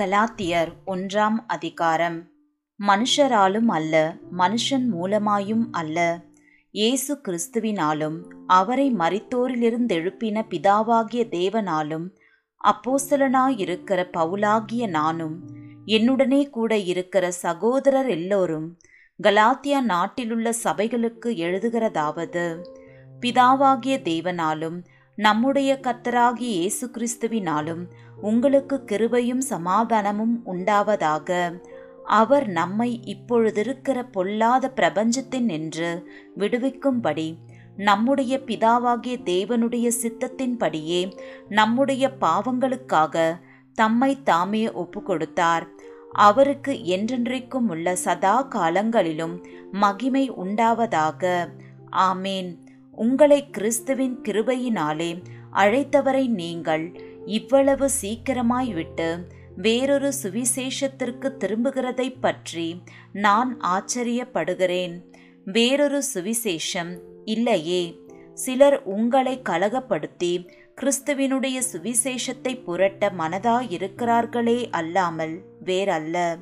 [0.00, 2.30] கலாத்தியர் ஒன்றாம் அதிகாரம்.
[2.80, 6.24] மனுஷராலும் அல்ல மனுஷன் மூலமாயும் அல்ல.
[6.70, 12.06] இயேசு கிறிஸ்துவினாலும் அவரை மரித்தோரிலிருந்தெழுப்பின பிதாவாகிய தேவனாலும்
[12.60, 15.36] அப்போசலனாயிருக்கிற பவுலாகிய நானும்
[15.86, 18.78] என்னுடனே கூட இருக்கிற சகோதரர் எல்லோரும்
[19.22, 22.62] கலாத்தியா நாட்டிலுள்ள சபைகளுக்கு எழுதுகிறதாவது
[23.22, 24.84] பிதாவாகிய தேவனாலும்
[25.16, 27.82] நம்முடைய கத்தராகி இயேசு கிறிஸ்துவினாலும்
[28.20, 31.58] உங்களுக்கு கிருபையும் சமாதானமும் உண்டாவதாக.
[32.04, 36.08] அவர் நம்மை இப்பொழுதிருக்கிற பொல்லாத பிரபஞ்சத்தின் என்று
[36.38, 37.36] விடுவிக்கும்படி
[37.76, 41.12] நம்முடைய பிதாவாகிய தேவனுடைய சித்தத்தின்படியே
[41.48, 43.40] நம்முடைய பாவங்களுக்காக
[43.74, 45.68] தம்மை தாமே ஒப்பு கொடுத்தார்
[46.12, 51.48] அவருக்கு என்றென்றைக்கும் உள்ள சதா காலங்களிலும் மகிமை உண்டாவதாக.
[51.92, 52.56] ஆமேன்.
[52.96, 55.22] உங்களை கிறிஸ்துவின் கிருபையினாலே
[55.52, 59.26] அழைத்தவரை நீங்கள் இவ்வளவு சீக்கிரமாய் விட்டு
[59.56, 65.04] வேறொரு சுவிசேஷத்திற்கு திரும்புகிறதை பற்றி நான் ஆச்சரியப்படுகிறேன்.
[65.44, 68.02] வேறொரு சுவிசேஷம் இல்லையே.
[68.34, 70.48] சிலர் உங்களை கலகப்படுத்தி
[70.80, 76.38] கிறிஸ்துவினுடைய சுவிசேஷத்தை புரட்ட மனதாயிருக்கிறார்களே அல்லாமல் வேறல்ல.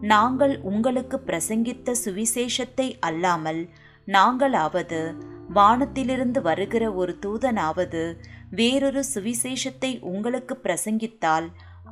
[0.00, 3.68] நாங்கள் உங்களுக்கு பிரசங்கித்த சுவிசேஷத்தை அல்லாமல்
[4.06, 5.14] நாங்களாவது
[5.52, 8.02] வானத்திலிருந்து வருகிற ஒரு தூதனாவது
[8.50, 11.46] வேறொரு சுவிசேஷத்தை உங்களுக்கு பிரசங்கித்தால்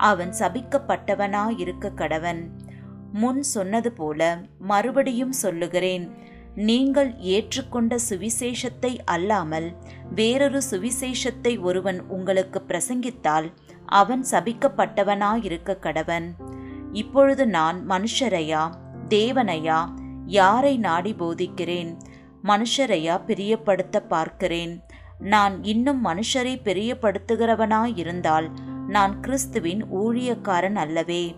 [0.09, 2.43] அவன் சபிக்கப்பட்டவனாயிருக்க கடவன்.
[3.13, 4.21] முன் சொன்னது போல
[4.59, 6.05] மறுபடியும் சொல்லுகிறேன்
[6.69, 9.69] நீங்கள் ஏற்றுக்கொண்ட சுவிசேஷத்தை அல்லாமல்
[10.15, 13.49] வேறொரு சுவிசேஷத்தை ஒருவன் உங்களுக்கு பிரசங்கித்தால்
[14.01, 16.29] அவன் சபிக்கப்பட்டவனாயிருக்க கடவன்.
[16.93, 18.63] இப்பொழுது நான் மனுஷரையா
[19.09, 19.81] தேவனையா
[20.39, 21.91] யாரை நாடி போதிக்கிறேன்?
[22.45, 24.85] மனுஷரையா பிரியப்படுத்த பார்க்கிறேன்.
[25.19, 28.49] நான் இன்னும் மனுஷரை பிரியப்படுத்துகிறவனாயிருந்தால்
[28.89, 31.37] நான் கிறிஸ்துவின் ஊழியக்காரன் அல்லவே.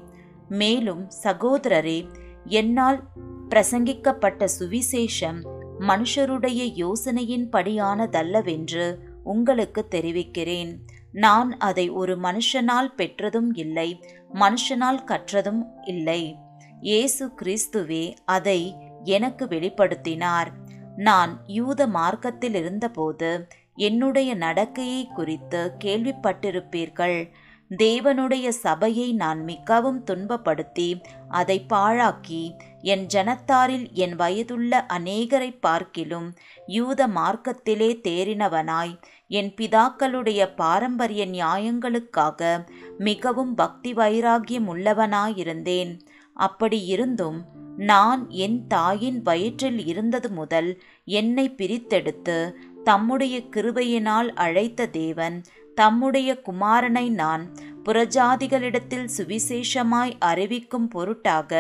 [0.48, 2.10] மேலும் சகோதரரே
[2.44, 3.00] என்னால்
[3.48, 5.40] பிரசங்கிக்கப்பட்ட சுவிசேஷம்
[5.80, 10.72] மனுஷருடைய யோசனையின் படியானதல்லவென்று உங்களுக்கு தெரிவிக்கிறேன்.
[11.12, 14.00] நான் அதை ஒரு மனுஷனால் பெற்றதும் இல்லை
[14.34, 16.36] மனுஷனால் கற்றதும் இல்லை.
[16.80, 18.74] இயேசு கிறிஸ்துவே அதை
[19.04, 20.50] எனக்கு வெளிப்படுத்தினார்.
[20.96, 27.30] நான் யூத மார்க்கத்தில் இருந்தபோது என்னுடைய நடக்கையை குறித்து கேள்விப்பட்டிருப்பீர்கள்.
[27.78, 32.50] தேவனுடைய சபையை நான் மிகவும் துன்பப்படுத்தி அதை பாழாக்கி
[32.82, 36.34] என் ஜனத்தாரில் என் வயதுள்ள அநேகரை பார்க்கிலும்
[36.66, 42.66] யூத மார்க்கத்திலே தேறினவனாய் என் பிதாக்களுடைய பாரம்பரிய நியாயங்களுக்காக
[42.98, 45.98] மிகவும் பக்தி வைராகியம் உள்ளவனாயிருந்தேன்.
[46.36, 47.38] அப்படி இருந்தும்
[47.76, 50.70] நான் என் தாயின் வயிற்றில் இருந்தது முதல்
[51.12, 52.38] என்னை பிரித்தெடுத்து
[52.84, 55.36] தம்முடைய கிருபையினால் அழைத்த தேவன்
[55.74, 57.44] தம்முடைய குமாரனை நான்
[57.84, 61.52] புறஜாதிகளிடத்தில் சுவிசேஷமாய் அறிவிக்கும் பொருட்டாக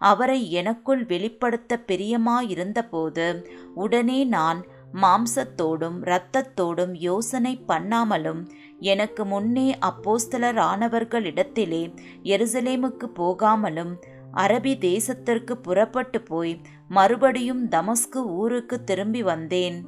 [0.00, 3.26] அவரை எனக்குள் வெளிப்படுத்த பிரியமாயிருந்தபோது
[3.74, 4.60] உடனே நான்
[4.94, 8.42] மாம்சத்தோடும் இரத்தத்தோடும் யோசனை பண்ணாமலும்
[8.78, 13.96] எனக்கு முன்னே அப்போஸ்தலரானவர்களிடத்திலே எருசலேமுக்கு போகாமலும்
[14.34, 19.84] அரபி தேசத்திற்கு புறப்பட்டு போய் மறுபடியும் தமஸ்கு ஊருக்கு திரும்பி வந்தேன்.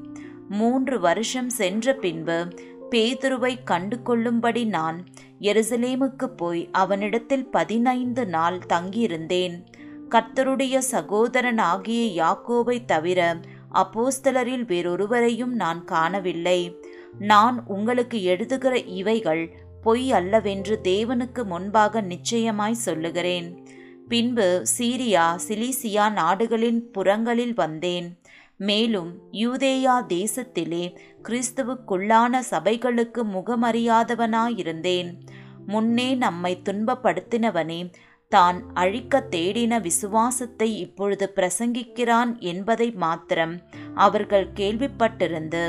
[0.48, 2.52] மூன்று வருஷம் சென்ற பின்பு
[2.90, 5.04] பேதுருவை கண்டு கொள்ளும்படி நான்
[5.40, 9.64] எருசலேமுக்கு போய் அவனிடத்தில் பதினைந்து நாள் தங்கியிருந்தேன்.
[10.08, 13.36] கர்த்தருடைய சகோதரன் ஆகிய யாக்கோவை தவிர
[13.74, 16.80] அப்போஸ்தலரில் வேறொருவரையும் நான் காணவில்லை.
[17.18, 23.66] நான் உங்களுக்கு எழுதுகிற இவைகள் பொய் அல்லவென்று தேவனுக்கு முன்பாக நிச்சயமாய் சொல்லுகிறேன்.
[24.08, 28.18] பின்பு சீரியா சிலிசியா நாடுகளின் புறங்களில் வந்தேன்.
[28.56, 30.96] மேலும் யூதேயா தேசத்திலே
[31.28, 35.18] கிறிஸ்துவுக்குள்ளான சபைகளுக்கு முகமறியாதவனாயிருந்தேன்.
[35.66, 37.92] முன்னே நம்மை துன்பப்படுத்தினவனே
[38.32, 43.54] தான் அழிக்க தேடின விசுவாசத்தை இப்பொழுது பிரசங்கிக்கிறான் என்பதை மாத்திரம்
[43.94, 45.62] அவர்கள் கேள்விப்பட்டிருந்து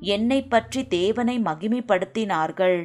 [0.00, 2.78] என்னை பற்றி தேவனை மகிமைப்படுத்தினார்கள்.